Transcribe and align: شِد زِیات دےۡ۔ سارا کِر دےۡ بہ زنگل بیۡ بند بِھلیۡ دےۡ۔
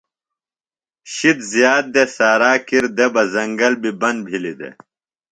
شِد 1.13 1.37
زِیات 1.51 1.85
دےۡ۔ 1.93 2.07
سارا 2.15 2.51
کِر 2.67 2.83
دےۡ 2.97 3.11
بہ 3.13 3.23
زنگل 3.33 3.73
بیۡ 3.81 3.95
بند 4.01 4.19
بِھلیۡ 4.27 4.57
دےۡ۔ 4.59 4.75